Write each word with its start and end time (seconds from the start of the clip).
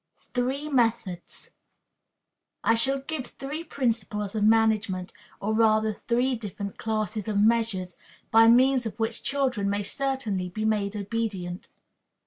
Three 0.33 0.67
Methods. 0.67 1.51
I 2.63 2.73
shall 2.73 3.01
give 3.01 3.27
three 3.27 3.63
principles 3.63 4.33
of 4.33 4.43
management, 4.43 5.13
or 5.39 5.53
rather 5.53 5.93
three 5.93 6.33
different 6.33 6.79
classes 6.79 7.27
of 7.27 7.39
measures, 7.39 7.95
by 8.31 8.47
means 8.47 8.87
of 8.87 8.99
which 8.99 9.21
children 9.21 9.69
may 9.69 9.83
certainly 9.83 10.49
be 10.49 10.65
made 10.65 10.95
obedient. 10.97 11.67